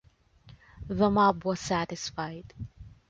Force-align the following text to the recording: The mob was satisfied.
The 0.87 1.11
mob 1.11 1.45
was 1.45 1.59
satisfied. 1.59 2.55